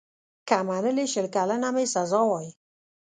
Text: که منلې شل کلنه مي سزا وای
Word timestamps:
که 0.47 0.57
منلې 0.67 1.05
شل 1.13 1.27
کلنه 1.35 1.67
مي 1.75 1.85
سزا 1.93 2.21
وای 2.29 2.47